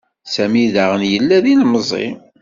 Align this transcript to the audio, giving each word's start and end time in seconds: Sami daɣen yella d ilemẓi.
Sami 0.33 0.65
daɣen 0.73 1.03
yella 1.11 1.37
d 1.43 1.45
ilemẓi. 1.53 2.07